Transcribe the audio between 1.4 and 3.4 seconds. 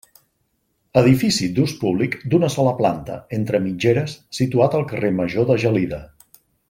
d'ús públic d'una sola planta,